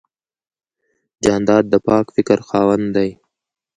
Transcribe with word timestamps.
جانداد 1.23 1.63
د 1.69 1.75
پاک 1.87 2.05
فکر 2.15 2.37
خاوند 2.47 2.85
دی. 2.95 3.09